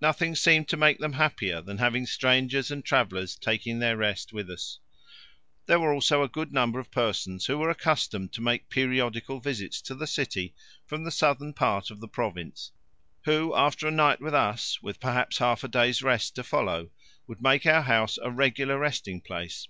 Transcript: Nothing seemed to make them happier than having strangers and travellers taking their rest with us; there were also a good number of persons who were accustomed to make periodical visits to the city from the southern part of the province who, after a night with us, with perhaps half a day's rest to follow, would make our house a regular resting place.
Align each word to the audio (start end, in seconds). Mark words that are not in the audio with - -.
Nothing 0.00 0.34
seemed 0.34 0.66
to 0.70 0.76
make 0.76 0.98
them 0.98 1.12
happier 1.12 1.60
than 1.60 1.78
having 1.78 2.04
strangers 2.04 2.72
and 2.72 2.84
travellers 2.84 3.36
taking 3.36 3.78
their 3.78 3.96
rest 3.96 4.32
with 4.32 4.50
us; 4.50 4.80
there 5.66 5.78
were 5.78 5.94
also 5.94 6.20
a 6.20 6.28
good 6.28 6.52
number 6.52 6.80
of 6.80 6.90
persons 6.90 7.46
who 7.46 7.58
were 7.58 7.70
accustomed 7.70 8.32
to 8.32 8.40
make 8.40 8.68
periodical 8.70 9.38
visits 9.38 9.80
to 9.82 9.94
the 9.94 10.08
city 10.08 10.52
from 10.84 11.04
the 11.04 11.12
southern 11.12 11.52
part 11.52 11.92
of 11.92 12.00
the 12.00 12.08
province 12.08 12.72
who, 13.24 13.54
after 13.54 13.86
a 13.86 13.92
night 13.92 14.20
with 14.20 14.34
us, 14.34 14.82
with 14.82 14.98
perhaps 14.98 15.38
half 15.38 15.62
a 15.62 15.68
day's 15.68 16.02
rest 16.02 16.34
to 16.34 16.42
follow, 16.42 16.90
would 17.28 17.40
make 17.40 17.64
our 17.64 17.82
house 17.82 18.18
a 18.20 18.32
regular 18.32 18.80
resting 18.80 19.20
place. 19.20 19.68